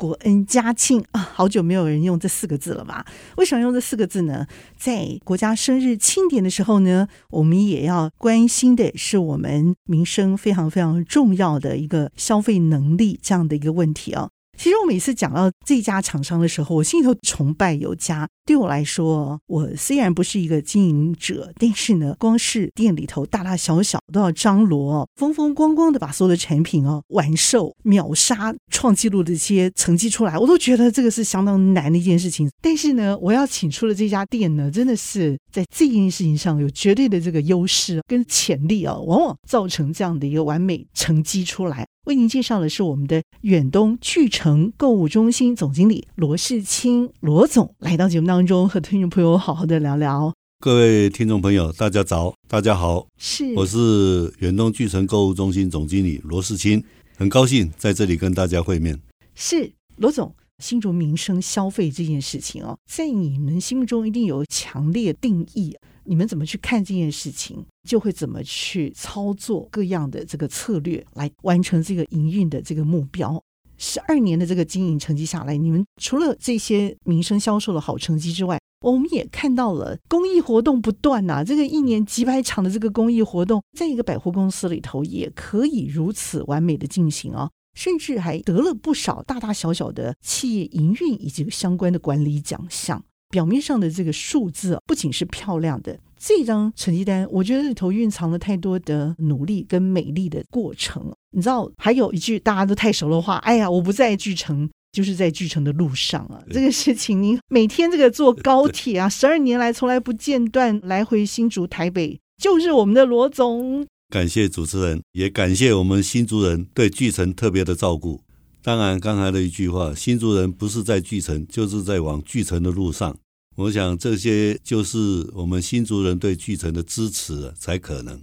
[0.00, 3.04] 国恩家庆啊，好久没有人用这四个字了吧？
[3.36, 4.46] 为什么用这四个字呢？
[4.78, 14.30] 在国家生日庆典的时候呢，我们也要关心的是我们民生非常非常重要的一个消费能力这样的一个问题啊。
[14.62, 18.28] 其实我每次讲到这家厂商的时候，我心里头崇拜有加。
[18.44, 32.50] 对我来说，我虽然不是一个经营者，但是呢，光是店里头大大小小都要张罗，风风光光的把所有的产品哦完售、秒杀、创纪录的这些成绩出来，我都觉得这个是相当难的一件事情。
[32.60, 41.86] 但是呢，我要请出的这家店呢，真的是在这件事情上有绝对的这个优势跟潜力啊，往往造成这样的一个完美成绩出来。
[42.06, 50.32] 为您介绍的是我们的远东巨城购物中心总经理罗世清罗总，来到节目当中和听众朋友好好的聊聊。
[50.60, 56.82] 各位听众朋友，大家早，大家好，是，我是远东巨城购物中心总经理罗世清，
[57.18, 58.98] 很高兴在这里跟大家会面。
[59.34, 65.76] 是罗总，新竹民生消费这件事情哦，在你们心目中一定有强烈定义。
[66.04, 73.42] 你们怎么去看这件事情，就会怎么去操作各样的这个策略来完成这个营运的这个目标。
[73.76, 93.02] 十二年的这个经营成绩下来，你们除了这些民生销售的好成绩之外，我们也看到了公益活动不断呐、这个一年几百场的这个公益活动，在一个百货公司里头也可以如此完美的进行哦，甚至还得了不少大大小小的企业营运以及相关的管理奖项。
[93.30, 101.10] 表面上的这个数字不仅是漂亮的，这张成绩单，我觉得里头蕴藏了太多的努力跟美丽的过程。
[101.30, 113.86] 你知道，还有一句大家都太熟的话：“哎呀，我不在巨城，就是在巨城的路上啊。”这个事情，您每天这个坐高铁啊，十二年来从来不间断来回新竹、台北，就是我们的罗总。
[114.12, 118.20] 感谢主持人，也感谢我们新竹人对巨城特别的照顾。
[118.62, 123.16] 当然，刚才的一句话，新竹人不是在巨城，就是在往巨城的路上。
[123.56, 128.20] 我想这些就是我们新竹人对巨城的支持才可能。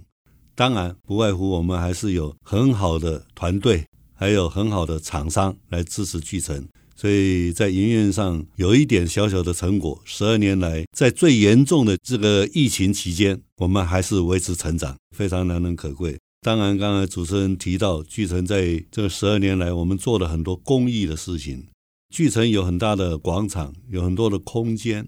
[0.54, 3.84] 当然，不外乎我们还是有很好的团队，
[4.14, 6.66] 还有很好的厂商来支持巨城。
[6.94, 10.00] 所以在营运上有一点小小的成果。
[10.04, 16.18] 十二年来，在最严重的这个疫情期间，我们还是维持成长，非常难能可贵。
[16.40, 21.66] 当然，刚才主持人提到，巨城在这十二年来，我们做了很多公益的事情。
[22.14, 25.06] 巨城有很大的广场，有很多的空间。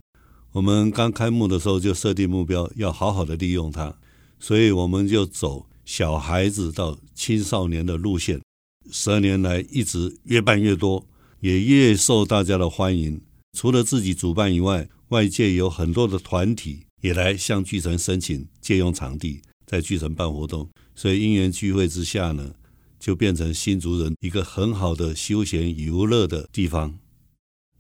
[0.53, 3.95] 我们刚开幕的时候就设定目标，要好好的利用它，
[4.41, 8.41] 所以我们就走小孩子到青少年的路线。
[8.91, 11.07] 十二年来，一直越办越多，
[11.39, 13.21] 也越受大家的欢迎。
[13.57, 20.69] 除了自己主办以外，外界有很多的团体也来向巨城申请借用场地，在巨城办活动。
[21.01, 22.53] 所以因缘聚会之下呢，
[22.99, 26.99] 就变成新竹人一个很好的休闲游乐的地方。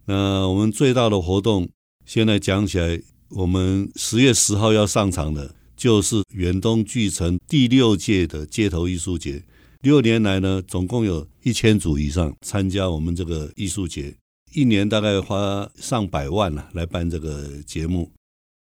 [0.06, 1.68] 那我们最大的活动，
[2.06, 2.98] 现在讲起来，
[3.28, 9.44] 我们十月十号要上场的，就是远东巨城第六届的街头艺术节。
[9.82, 14.16] 六年来呢，总共有一千组以上参加我们这个艺术节，
[14.54, 18.10] 一年大概花上百万了来办这个节目。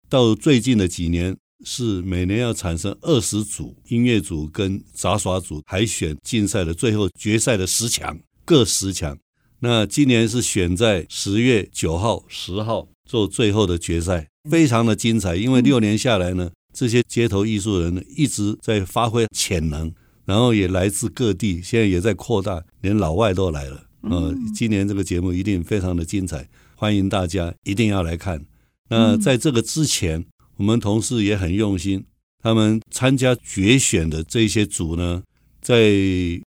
[0.08, 1.36] 到最近的几年。
[1.64, 9.18] 是每年要产生二十组音乐组跟杂耍组海选竞赛的最后决赛的十强，各十强。
[9.60, 15.34] 那今年是选在十月九号、十号做最后的决赛，非常的精彩。
[15.34, 19.92] 因为六年下来呢，这些街头艺术人呢一直在发挥潜能，
[20.24, 23.84] 然后也来自各地，现在也在扩大，连老外都来了。
[24.02, 28.44] 呃，今年这个节目一定非常的精彩，欢迎大家一定要来看。
[28.88, 30.24] 那在这个之前。
[30.58, 32.04] 我们同事也很用心，
[32.42, 35.22] 他们参加决选的这些组呢，
[35.62, 35.92] 在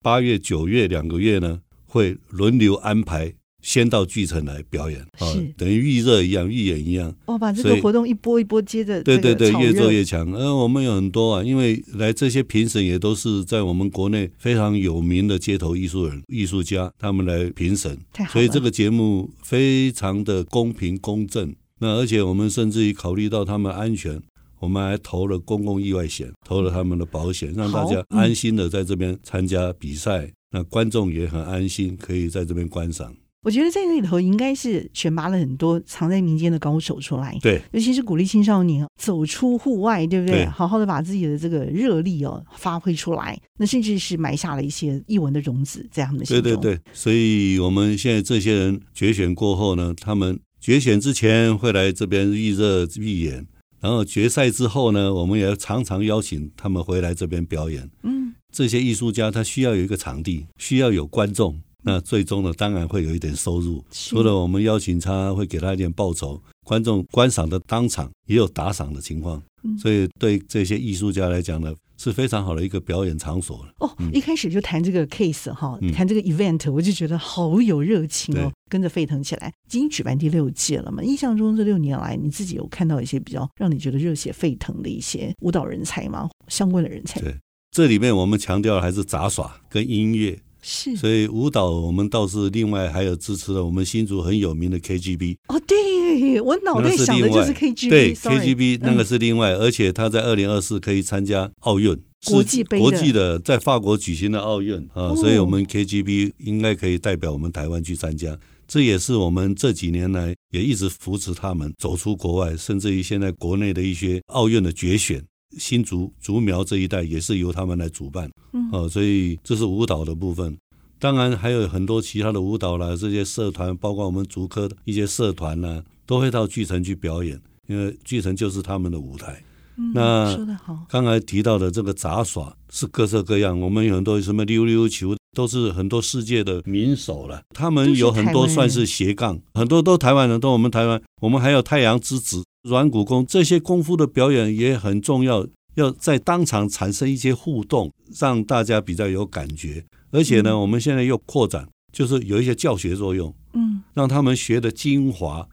[0.02, 3.32] 八月、九月两个月呢，会轮流安排
[3.62, 7.14] 先到巨城来表演，啊，等于预热一样、预演一样。
[7.26, 10.32] 哦，把这个活动一波一波接着，对对对，越做越强。
[10.32, 17.96] 呃，我们有很多啊，因为来这些评审也都是在我们国内非常有名的街头艺术人、艺术家，他们来评审，
[18.32, 21.54] 所以这个节目非常的公平公正。
[21.80, 24.20] 那而且我们甚至于考虑到他们安全，
[24.60, 30.30] 我们还投了公共意外险，投了他们的保险，让大家安心的在这边参加比赛。
[30.52, 33.14] 那观众也很安心，可以在这边观赏。
[33.42, 40.40] 我觉得在这里头应该是选拔了很多藏在民间的高手出来，对，尤其是鼓励青少年走出户外，对不对？
[40.40, 46.42] 对好好的把自己的这个热力哦发挥出来，那甚至是埋下了一些译文的种子在他们的心中。
[46.42, 53.46] 对对对，所以我们现在这些人决选过后呢，他们决选之前会来这边预热预演，
[53.80, 57.88] 然后决赛之后呢，我们也常常邀请他们回来这边表演。
[58.02, 61.58] 嗯，这些艺术家他需要有一个场地，需要有观众。
[61.82, 63.82] 那最终呢，当然会有一点收入。
[63.90, 66.38] 除了我们邀请他，会给他一点报酬。
[66.62, 69.42] 观众观赏的当场也有打赏的情况，
[69.80, 73.62] 所以对这些艺术家来讲呢，是非常好的一个表演场所。
[73.78, 79.52] 哦，一开始就谈这个 case 哈，谈这个 event，我就觉得好有热情哦，跟着沸腾起来。
[79.66, 81.02] 已经举办第六届了嘛？
[81.02, 86.30] 印象中这六年来，你自己有看到一些比较让你觉得热血沸腾的一些舞蹈人才吗？
[86.48, 87.20] 相关的人才？
[87.20, 87.36] 对，
[87.70, 90.40] 这里面我们强调的还是杂耍跟音乐。
[90.62, 101.96] 是，所以舞蹈我们倒是另外还有支持了我们新竹很有名的 KGB 哦，对，我脑袋想的就是 KGB，对 KGB 那个是另外，而且他在二零二四可以参加奥运
[102.26, 115.22] 国际杯国际的在法国举行的奥运啊，所以我们 KGB 应该可以代表我们台湾去参加，这也是我们这几年来也一直扶持他们走出国外，甚至于现在国内的一些奥运的决选。
[115.58, 120.56] 新竹竹苗这一带也是由他们来主办，嗯，哦，所以这是舞蹈的部分，
[120.98, 129.42] 当然还有很多其他的舞蹈啦，这些社团，包括我们竹科的一些社团呢，都会到巨城去表演，因为巨城就是他们的舞台。
[129.76, 142.44] 嗯，那说得好，刚才提到的这个杂耍是各色各样，我们有很多什么溜溜球，都是很多世界的名手了，他们有很多算是斜杠，很多都台湾人，都我们台湾，我们还有太阳之子。
[142.62, 145.46] 软骨功这些功夫的表演也很重要，
[145.76, 149.84] 要在当场产生一些互动，让大家比较有感觉。
[150.10, 155.48] 而且呢，我们现在又扩展，就是有一些教学作用，嗯，让他们学的精华，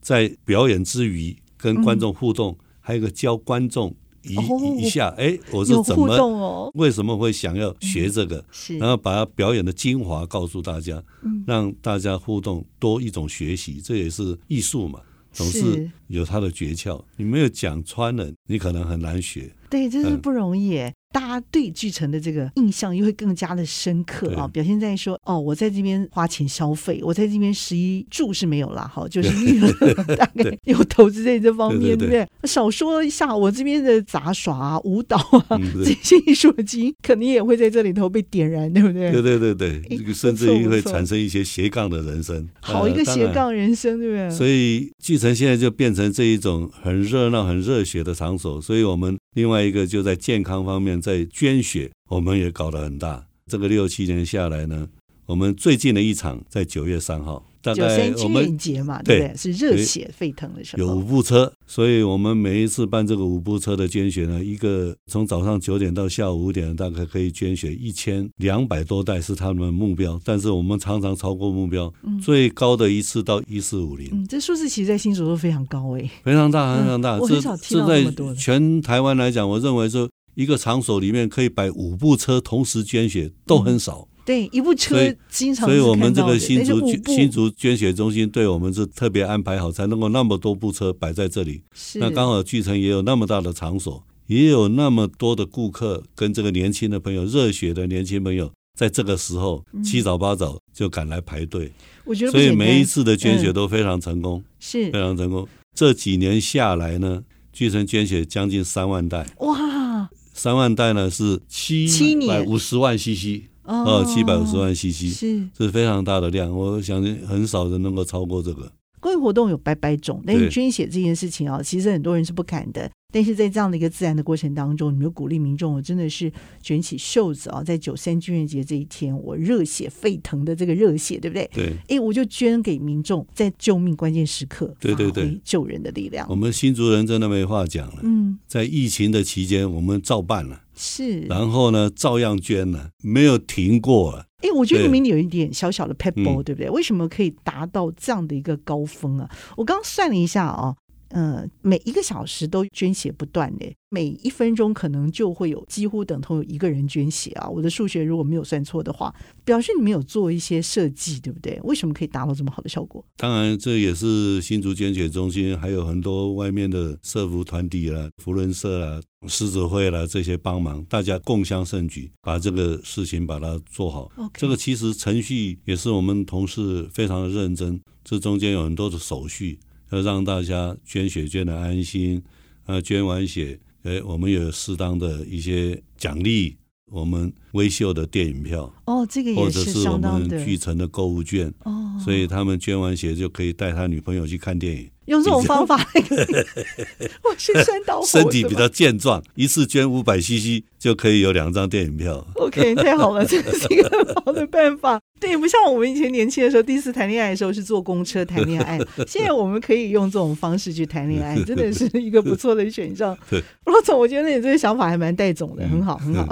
[0.00, 4.34] 在表演之余跟观众互动，还有一个教观众一
[4.82, 8.44] 一下，哎，我是怎么，为什么会想要学这个，
[8.78, 11.42] 然后把它表演的精华告诉大家，嗯。
[11.46, 15.00] 让大家互动多一种学习，这也是艺术嘛。
[15.32, 19.52] 总是有它的诀窍，你没有讲穿了，你可能很难学。
[19.68, 20.94] 对，这是不容易耶。
[21.12, 24.46] 大家对巨城的这个印象又会更加的深刻啊！
[24.46, 29.72] 表现在说哦，我在这边花钱消费，我在这边十一住是没有啦，哈，就是娱乐
[30.14, 32.26] 大概有投资在这方面，对不对？
[32.44, 35.16] 少说一下，我这边的杂耍啊、舞蹈
[35.48, 39.10] 啊这些艺术基因，肯定也会在这里头被点燃，对不对？
[39.10, 44.30] 对对对对，这个甚至于会产生一些斜杠的人生，好一个斜杠人生，对不对？
[44.30, 49.18] 所以巨城现在就变成这一种很热闹、很热血的场所，所以我们。
[49.34, 53.26] 另外一个就在健康方面，在捐血，我们也搞得很大。
[53.46, 54.88] 这个六七年下来呢，
[55.26, 57.49] 我们最近的一场在九月三号。
[57.62, 59.36] 大概我们节嘛，对不对？
[59.36, 60.82] 是热血沸腾的时候。
[60.82, 71.92] 有五部车，所以我们每一次办这个五部车的捐血呢，一个从早上九点到下午五点，大概可以捐血一千两百多袋是他们的目标，但是我们常常超过目标，
[72.22, 74.08] 最高的一次到一四五零。
[74.12, 77.18] 嗯，这数字其实在新竹都非常高诶，非常大，非常大。
[77.18, 78.34] 我很少听到这么多。
[78.34, 84.08] 全台湾来讲，我认为说一个场所里面可以摆五部车同时捐血都很少。
[84.24, 91.62] 对，一部车经常，所以我们这个新竹新竹捐血中心对我们是特别安排好，才能够那么多部车摆在这里。
[91.74, 101.72] 是，那刚好巨城也有那么大的场所，也有那么多的顾客跟这个年轻的朋友、热血的年轻朋友，在这个时候七早八早就赶来排队。
[102.04, 105.48] 我觉得，所以每一次的捐血都非常成功，是非常成功。
[105.74, 107.22] 这几年下来呢，
[107.52, 111.88] 巨城捐血将近三万袋，哇，三万袋呢是七
[112.26, 113.49] 百五十万 CC。
[113.64, 118.70] 哦，七百五十万 CC 是是非常大的量，我相信很少人能够超过这个。
[119.00, 122.90] 公益活动有百百种，但是捐血这件事情啊，其实很多人是不敢的。
[123.10, 131.50] 但是在这样的一个自然的过程当中，你们鼓励民众，我真的是卷起袖子啊，在九三军人节这一天，我热血沸腾的这个热血，对不对？
[131.52, 131.72] 对。
[131.88, 136.26] 哎，我就捐给民众，在救命关键时刻，对对对，救人的力量。
[136.28, 138.00] 我们新竹人真的没话讲了。
[138.02, 141.20] 嗯，在疫情的期间，我们照办了，是。
[141.22, 144.26] 然后呢，照样捐了，没有停过了。
[144.42, 146.70] 哎，我觉得你们有一点小小的撇步，对不对？
[146.70, 149.28] 为什么可以达到这样的一个高峰啊？
[149.56, 150.74] 我刚刚算了一下啊。
[151.10, 157.48] 呃，每一个小时都捐血不断的，每一分钟可能就会有几乎等同有一个人捐血啊。
[157.48, 159.12] 我的数学如果没有算错的话，
[159.44, 161.58] 表示你们有做一些设计，对不对？
[161.64, 163.04] 为什么可以达到这么好的效果？
[163.16, 174.10] 当然，这也是新竹捐血中心还有很多外面的社福团体啦、扶轮社啦、狮子会啦这些帮忙，大家共襄盛举，把这个事情把它做好。
[174.34, 179.58] 这个其实程序也是我们同事非常的认真，这中间有很多的手续。
[179.90, 182.22] 要让大家捐血捐的安心，
[182.64, 186.56] 啊，捐完血，哎，我们有适当的一些奖励，
[186.90, 194.88] 我们微秀的电影票，哦，这个也是或者是我们巨诚的购物券，哦，所以他们捐完血就可以带他女朋友去看电影。
[195.10, 195.76] 用这种方法，
[197.24, 202.24] 我是山岛身体比较健壮，一次捐五百 CC 就可以有两张电影票。
[202.36, 205.00] OK，太好了，这是一个很好的办法。
[205.18, 213.18] 对，不像我们以前年轻的时候，第一次谈恋爱的时候是坐公车谈恋爱， 现在我们可以用这种方式去谈恋爱，真的是一个不错的选项。
[213.64, 216.28] 罗总，我觉得你这个想法还蛮带种的，很好，很好。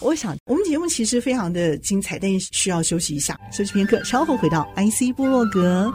[0.00, 5.92] 我想，我们节目其实非常的精彩，但是需要休息一下，休息片刻，稍后回到 IC 部落格。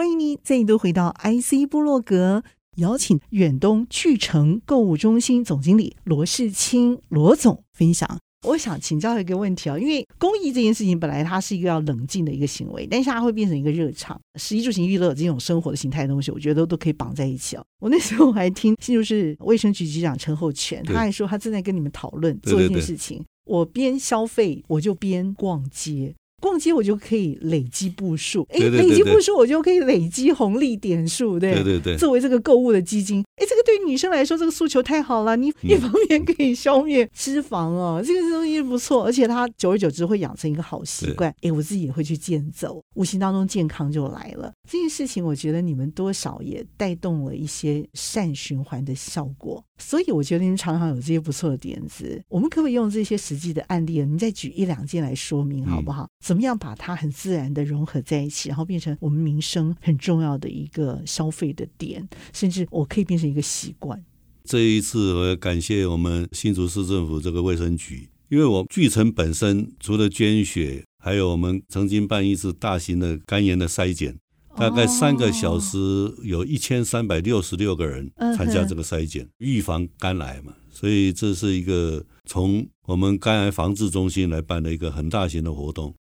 [0.00, 2.42] 欢迎你再度回到 IC 部落格，
[2.76, 8.18] 邀请远东巨城购物中心总经理罗世清罗总分享。
[8.48, 17.62] 我想请教一个问题啊，因为公益这件事情本来它是一个要冷静的一个行为，但是它会变成一个热场，食衣住行娱乐这种生活的形态的东西，我觉得都都可以绑在一起啊。
[17.82, 26.14] 我那时候还听新竹市卫生局局长陈厚全，他还说他正在跟你们讨论做一件事情，我边消费我就边逛街。
[26.40, 31.54] 逛街我就可以累积步数，哎，累积步数我就可以累积红利点数，对。
[31.62, 44.52] 对对，对，作为这个购物的基金，哎，这个对女生来说这个诉求太好了，你一方面可以消灭脂肪哦， 这个东西不错，而且它久而久之会养成一个好习惯，哎，我自己也会去健走，无形当中健康就来了。
[44.70, 56.08] 这件事情我觉得你们多少也带动了一些善循环的效果，所以我觉得你们常常有这些不错的点子，我们可不可以用这些实际的案例，你再举一两件来说明好不好？
[56.24, 64.00] 怎么样把它很自然的融合在一起，然后变成我们民生很重要的一个消费的点，甚至我可以变成一个习惯。
[64.44, 74.16] 这一次我要感谢我们新竹市政府这个卫生局，因为我巨城本身除了捐血，还有我们曾经办一次大型的肝炎的筛检，
[74.56, 75.76] 大概三个小时，
[76.22, 80.52] 有一千三百六十六个人参加这个筛检，预防肝癌嘛。
[80.70, 85.94] 所以这是一个从我们肝癌防治中心来办的一个很大型的活动。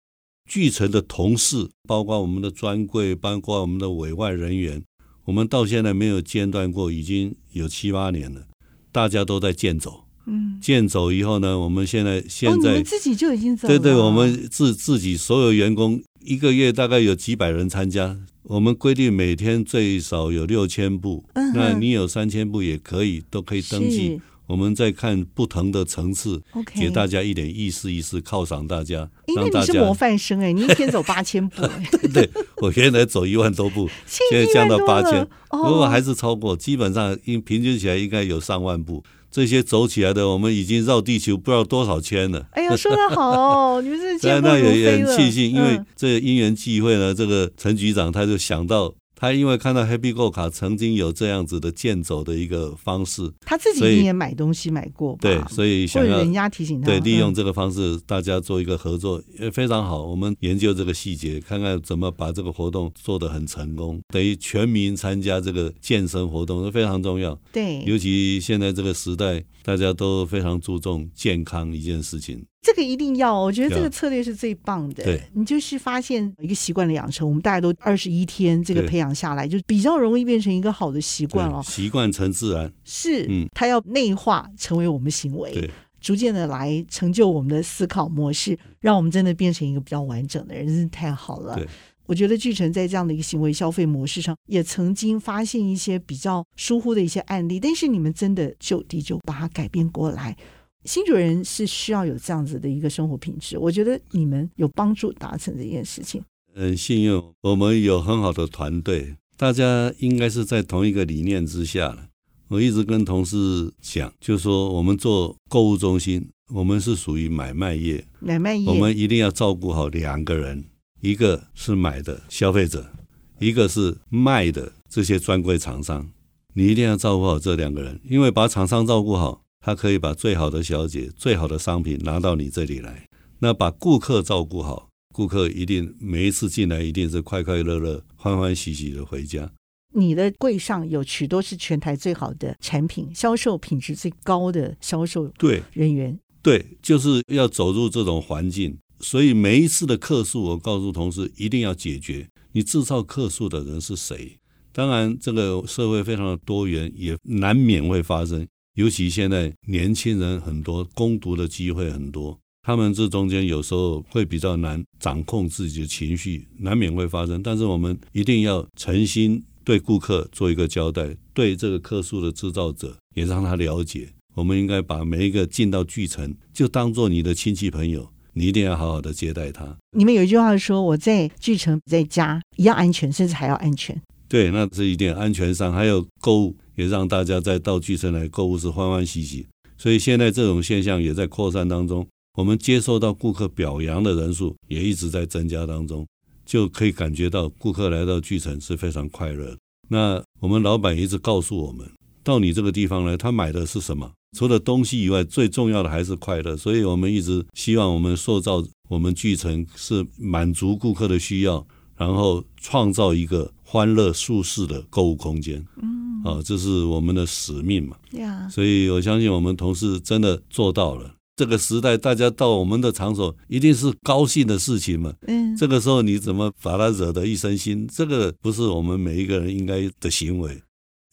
[0.48, 4.82] 巨诚的同事，包括我们的专柜，包括我们的委外人员，
[5.24, 8.46] 我们到现在没有间断过，已经有七八年了。
[8.90, 24.18] 大家都在健走，嗯，健走以后呢，我们现在现在、哦、你们自己就已经走了，对对，我们自自己所有员工一个月大概有几百人参加，我们规定每天最少有六千步，嗯，那你有三千步也可以，都可以登记。
[24.46, 26.42] 我们再看不同的层次
[26.74, 29.06] 给大家一点意思意思，犒赏大家。
[29.26, 31.60] 因为你是模范生哎，你一天走八千步
[32.10, 35.20] 对对，我原来走一万多步，现在降到八千，
[35.52, 39.04] 如果还是超过，基本上应平均起来应该有上万步。
[39.30, 42.46] 这些走起来的，我们已经绕地球不知道多少圈了。
[42.52, 44.68] 哎呀，说得好哦，你们是健步如飞了。
[44.70, 48.94] 那也很庆幸，因为这个因缘际会呢，这个陈局长他就想到。
[49.20, 60.04] 他因为看到 Happy Go 卡曾经有这样子的健走的一个方式，他自己一定也买东西买过，对，所以想要人家提醒他，对，利用这个方式大家做一个合作也非常好。
[60.04, 67.36] 我们研究这个细节，看看怎么把这个活动做得很成功，等于全民参加这个健身活动是非常重要。
[67.52, 72.42] 对，尤其现在这个时代，大家都非常注重健康一件事情。
[72.62, 75.04] 这个一定要，我觉得这个策略是最棒的。
[75.04, 81.62] 对，你就是发现一个习惯的养成，我们大家都二十一天这个培养下来，就比较容易变成一个好的习惯了。
[81.62, 85.70] 习惯成自然，是，嗯，它要内化成为我们行为，对，
[86.00, 91.54] 逐渐的来成就我们的思考模式，让我们真的变成一个比较完整的人，真是太好了。
[91.54, 91.66] 对，
[92.06, 100.36] 我觉得巨城在这样的一个行为消费模式上，也曾经发现一些比较疏忽的一些案例，但是你们真的就地就把它改变过来。
[100.84, 106.22] 新主人是需要有这样子的一个生活品质，我觉得你们有帮助达成这件事情。
[106.54, 112.08] 很幸运，我们有很好的团队，大家应该是在同一个理念之下了。
[112.48, 120.64] 我一直跟同事讲，就是说我们做购物中心，我们是属于买卖业，买卖业，我们一定要照顾好两个人，
[121.00, 122.90] 一个是买的消费者，
[123.38, 126.10] 一个是卖的这些专柜厂商，
[126.54, 129.42] 你一定要照顾好这两个人，因为把厂商照顾好。
[129.60, 133.08] 他可以把最好的小姐、最好的商品拿到你这里来，
[133.40, 139.50] 那把顾客照顾好，顾客一定每一次进来一定是快快乐乐、欢欢喜喜的回家。
[139.94, 148.76] 你的柜上有许多是全台最好的产品，销售品质最高的销售对人员对，对，就是要走入这种环境。
[149.00, 152.28] 所以每一次的客诉，我告诉同事一定要解决。
[152.52, 154.38] 你制造客诉的人是谁？
[154.72, 158.46] 当然，这个社会非常的多元，也难免会发生。
[158.74, 167.42] 尤其现在年轻人很多，攻读的机会很多，他们这中间有时候会比较难掌控自己的情绪，难免会发生。
[167.42, 174.08] 但是我们一定要诚心对顾客做一个交代，对这个客诉的制造者也让他了解。
[174.34, 178.08] 我们应该把每一个进到巨城，就当做你的亲戚朋友。
[178.32, 179.76] 你一定要好好的接待他。
[179.90, 189.46] 你们有一句话说：“我在巨城，在家一样安全，甚至还要安全。”对，那是一点安全上，还有购物也让大家在到巨城来购物是欢欢喜喜。
[189.76, 192.08] 所以现在这种现象也在扩散当中，
[192.38, 196.06] 我们接受到顾客表扬的人数也一直在增加当中，
[196.48, 199.54] 就可以感觉到顾客来到巨城是非常快乐。
[199.90, 201.86] 那我们老板一直告诉我们，
[202.24, 204.10] 到你这个地方来，他买的是什么？
[204.34, 206.56] 除了东西以外，最重要的还是快乐。
[206.56, 211.66] 所以我们一直希望我们塑造我们巨城是满足顾客的需要，
[211.98, 215.62] 然后创造一个欢乐舒适的购物空间。
[215.82, 217.96] 嗯，啊，这是我们的使命嘛。
[218.10, 218.48] Yeah.
[218.50, 221.14] 所以我相信我们同事真的做到了。
[221.38, 225.14] 这个时代，大家到我们的场所一定是高兴的事情嘛。
[225.28, 227.88] 嗯，这个时候你怎么把他惹得一身腥？
[227.94, 230.60] 这个不是我们每一个人应该的行为。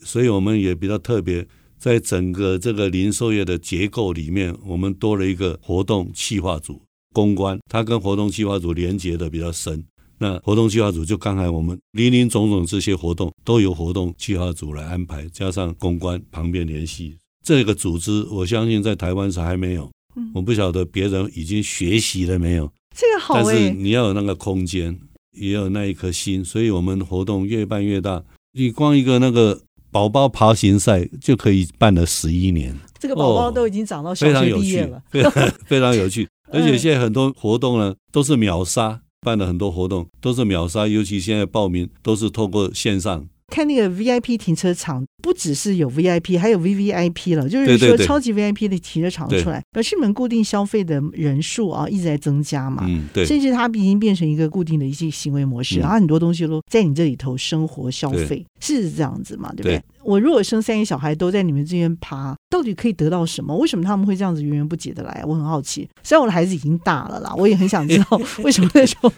[0.03, 1.47] 所以我们也比较特别。
[1.77, 6.81] 在整个这个零售业的结构里面，我们多了一个活动企划组
[7.13, 9.85] 公关，它跟活动企划组连接的比较深。
[10.17, 19.91] 那活动计划组就刚才我们林林总总这些活动都由活动计划组来安排，加上公关旁边联系这个组织，我相信在台湾是还没有。
[20.33, 22.71] 我不晓得别人已经学习了没有。
[22.95, 24.97] 这个好，但是你要有那个空间，
[25.33, 28.23] 也有那一颗心，所以我们活动越办越大。
[28.53, 29.61] 你光一个那个。
[29.91, 36.27] 宝宝爬行赛就可以办了十一年，这个宝宝都已经长到小学毕业了，非常有趣，非常非常有趣。
[36.51, 43.25] 而且现在很多活动呢都是秒杀，办了很多活动都是秒杀，尤其现在报名都是透过线上。
[43.47, 59.83] 看那个 VIP 停车场，不只是有 VIP，还有 VVIP 了，就是说超级 VIP 的停车场出来，表示你们固定消费的人数啊一直在增加嘛，嗯，对，甚至它已经变成一个固定的一些行为模式，然后很多东西都在你这里头生活消费，是这样子嘛，对不对？
[60.03, 63.55] 我如果生三个小孩都在你们这边爬，到底可以得到什么？
[63.57, 65.23] 为什么他们会这样子源源不绝的来？
[65.25, 65.87] 我很好奇。
[66.03, 69.09] 虽然我的孩子已经大了啦，我也很想知道 为什么那时候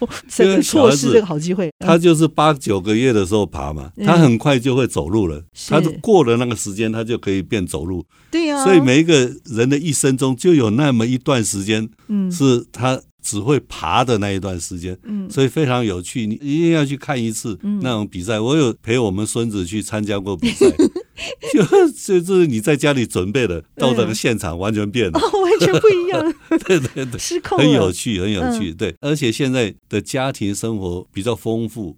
[0.62, 1.70] 错失这个好机会。
[1.80, 5.44] 他就是八九个月的时候爬嘛，他很快就会走路了。
[5.68, 8.06] 他过了那个时间，他就可以变走路。
[8.32, 8.64] 对呀。
[8.64, 13.02] 所以每一个人的一生中就有那么一段时间，嗯，是他。
[13.28, 18.40] 只会爬的那一段时间，嗯，所以非常有趣，你一定要去看一次那种比赛。
[18.40, 20.66] 我有陪我们孙子去参加过比赛，
[21.52, 21.62] 就
[21.92, 26.34] 就就是你在家里准备的，到这个现场完全变了，哦，完全不一样，
[26.66, 28.96] 对对对，失控，很有趣，很有趣，对。
[29.02, 31.98] 而且现在的家庭生活比较丰富，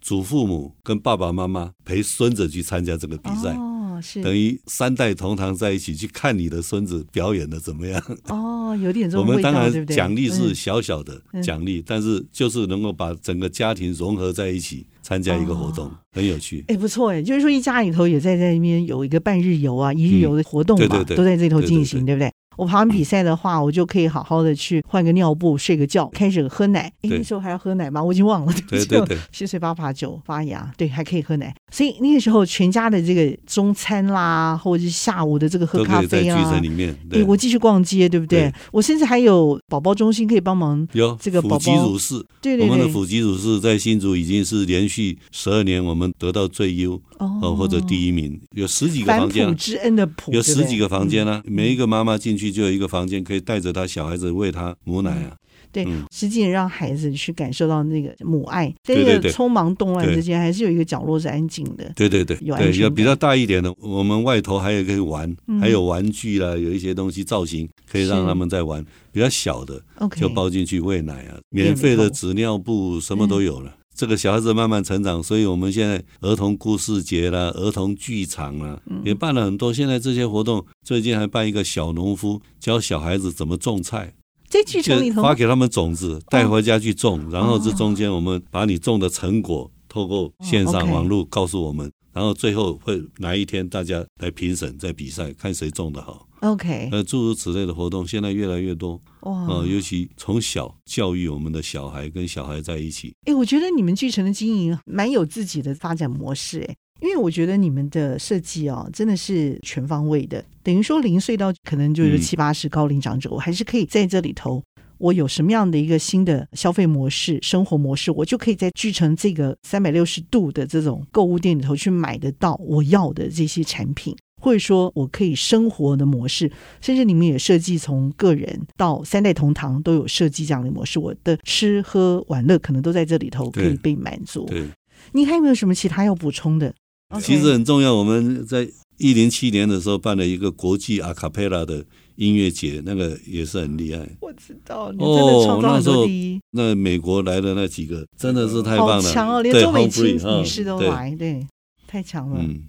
[0.00, 3.54] 祖父母跟爸爸妈妈陪孙子去参加这个比赛。
[4.00, 8.02] 是等于三代同堂在一起去看你的孙子表演的怎么样？
[8.28, 16.64] 哦，有点这种 我们当然奖励是小小的奖励，但是就是能够把整个家庭融合在一起参加一个活动，很有趣。
[16.68, 22.30] 哎，不错哎，就是说一家里头也在在那边有一个半日游啊、一日游的活动嘛，对对对，都在这里头进行，对不对？
[22.60, 26.92] 我跑完比赛的话，我就可以好好的去换个尿布、睡个觉，开始喝奶。
[27.00, 28.04] 哎，那时候还要喝奶吗？
[28.04, 28.52] 我已经忘了。
[28.68, 31.54] 对对对，七岁八八九发芽，对，还可以喝奶。
[31.72, 36.94] 所以那个时候，全家的这个中餐啦，或者是下午的这个喝咖啡啊，在里面。
[37.08, 38.52] 对，我继续逛街，对不对？
[38.72, 40.86] 我甚至还有宝宝中心可以帮忙。
[40.92, 48.38] 有这个宝宝辅给乳室，对对对，我们的辅给乳室在新竹已经是连续十二年，我们得到最优哦，或者第一名。
[48.54, 53.20] 有十几个房间，之恩的哺，有十几个房间呢，每一个妈妈进去就有一个房间。
[53.22, 55.36] 可以带着他小孩子喂他母奶啊，
[55.70, 61.92] 对，实际让孩子去感受到那个母爱，在这个匆忙动乱之间，还是有一个角落是安静的。
[61.94, 62.92] 对对对，有安静。
[62.92, 68.84] 比较大一点的，我们外头还有可以玩，还有玩具啦，有一些东西造型可以让他们在玩。
[69.12, 69.82] 比较小的，
[70.16, 73.74] 就包进去喂奶啊，免费的纸尿布，什么都有了。
[74.00, 79.74] 这个小孩子慢慢成长，所以我们现在儿童故事节啦、儿童剧场啦，也办了很多。
[79.74, 84.14] 现在这些活动，最近还办一个小农夫教小孩子怎么种菜，
[84.48, 96.26] 这剧场里头发给他们种子，带回家去种，然后这中间我们把你种的成果透过线上网络告诉我们，然后最后会哪一天大家来评审，在比赛看谁种的好。
[96.40, 99.00] OK，那，诸如此类的活动现在越来越多。
[99.20, 103.14] 哇，呃，尤其从小教育我们的小孩，跟小孩在一起。
[103.26, 114.62] 哎，我觉得你们巨城的经营蛮有自己的发展模式，哎，因为我觉得你们的设计哦，真的是全方位的，等于说零岁到可能就是七八十高龄长者，嗯，我还是可以在这里头。
[115.00, 134.44] 我有什么样的一个新的消费模式、生活模式，我就可以在聚成这个三百六十度的这种购物店里头去买得到我要的这些产品，或者说我可以生活的模式，甚至你们也设计从个人到三代同堂都有设计这样的模式，我的吃喝玩乐可能都在这里头可以被满足。
[134.44, 134.68] 对，
[135.12, 136.74] 你还有没有什么其他要补充的？
[137.22, 141.86] 其实很重要，我们在一零七年的时候办了一个国际阿卡贝拉的。
[142.20, 146.36] 音乐节那个也是很厉害，我知道，你真的创造很多第一。
[146.36, 151.46] 哦、那，那美国来的那几个真的是太棒了，强哦，连周美青女士都来，对，对，
[151.86, 152.38] 太强了。
[152.38, 152.64] 嗯，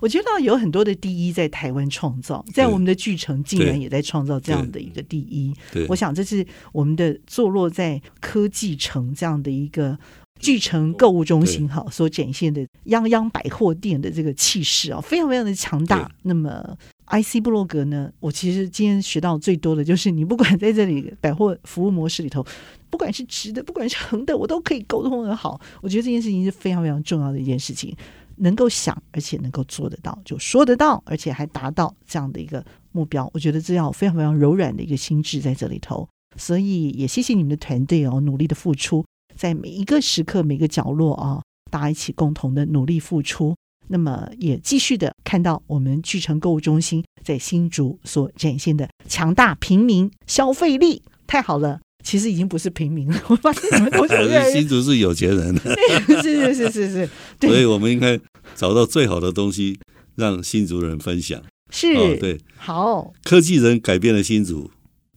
[0.00, 5.54] 我觉得有很多的第一在台湾创造，在我们的巨城竟然也在创造这样的一个第一。
[5.72, 9.96] 对，我想这是我们的坐落在科技城这样的一个
[10.38, 16.10] 巨城购物中心哈所展现的泱泱百货店的这个气势啊，非常非常的强大。
[16.22, 16.76] 那么。
[17.08, 22.44] IC 布洛格呢，我其实今天学到最多的就是，你不管在这里百货服务模式里头，
[22.90, 25.60] 不管是直的，不管是横的，我都可以沟通的好。
[25.80, 27.96] 我觉得这件事情是非常非常重要的一件事情，
[28.38, 33.30] 能够想而且能够做得到，就说得到，而且还达到这样的一个目标。
[33.32, 36.08] 我觉得这要非常非常柔软的一个心智在这里头。
[36.36, 43.54] 所以也谢谢你们的团队哦，努力的付出，在每一个时刻、每个角落啊，大家一起共同的努力付出。
[43.88, 51.80] 那么也继续的看到我们巨城购物中心在新竹所展现的强大平民消费力，太好了！
[52.02, 54.14] 其实已经不是平民了，我发现你们都是
[54.52, 55.56] 新竹是有钱人，
[56.20, 58.18] 是是是是是， 所以我们应该
[58.56, 59.78] 找到最好的东西
[60.16, 61.40] 让新竹人分享。
[61.70, 64.70] 是，哦、对，好，科技人改变了新竹，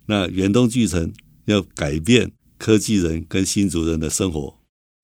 [0.05, 1.11] 那远东巨城
[1.45, 4.59] 要改变科技人跟新竹人的生活。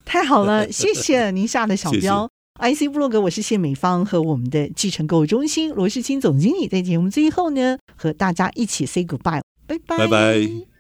[0.06, 2.30] 太好了， 谢谢您下的小标。
[2.60, 10.75] IC 布洛格，我是谢美芳，和我们的继承购物中心罗世清总经理在节目最后呢，和大家一起 say goodbye，拜拜，拜拜。